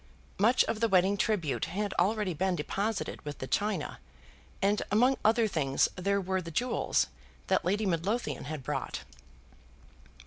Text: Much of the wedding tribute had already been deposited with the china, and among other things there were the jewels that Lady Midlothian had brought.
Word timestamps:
Much 0.39 0.63
of 0.63 0.79
the 0.79 0.87
wedding 0.87 1.15
tribute 1.15 1.65
had 1.65 1.93
already 1.99 2.33
been 2.33 2.55
deposited 2.55 3.23
with 3.23 3.37
the 3.37 3.45
china, 3.45 3.99
and 4.59 4.81
among 4.89 5.15
other 5.23 5.47
things 5.47 5.87
there 5.95 6.19
were 6.19 6.41
the 6.41 6.49
jewels 6.49 7.05
that 7.45 7.63
Lady 7.63 7.85
Midlothian 7.85 8.45
had 8.45 8.63
brought. 8.63 9.03